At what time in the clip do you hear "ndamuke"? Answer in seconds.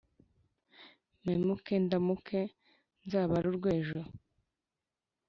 1.85-2.39